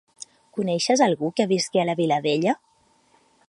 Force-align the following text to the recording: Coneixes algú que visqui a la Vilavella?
Coneixes 0.59 1.03
algú 1.07 1.29
que 1.41 1.47
visqui 1.53 1.81
a 1.83 1.87
la 1.91 1.97
Vilavella? 2.01 2.57